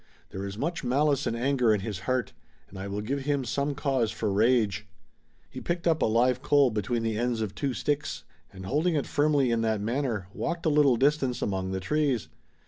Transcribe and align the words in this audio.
There 0.31 0.47
is 0.47 0.57
much 0.57 0.83
malice 0.83 1.27
and 1.27 1.37
anger 1.37 1.71
in 1.71 1.81
his 1.81 1.99
heart, 2.09 2.33
and 2.67 2.79
I 2.79 2.87
will 2.87 3.01
give 3.01 3.19
him 3.25 3.45
some 3.45 3.75
cause 3.75 4.09
for 4.09 4.33
rage." 4.33 4.87
He 5.47 5.61
picked 5.61 5.85
up 5.87 6.01
a 6.01 6.07
live 6.07 6.41
coal 6.41 6.71
between 6.71 7.03
the 7.03 7.19
ends 7.19 7.39
of 7.39 7.53
two 7.53 7.75
sticks, 7.75 8.23
and 8.51 8.65
holding 8.65 8.95
it 8.95 9.05
firmly 9.05 9.51
in 9.51 9.61
that 9.61 9.79
manner, 9.79 10.25
walked 10.33 10.65
a 10.65 10.69
little 10.69 10.95
distance 10.95 11.43
among 11.43 11.69
the 11.69 11.79
trees. 11.79 12.29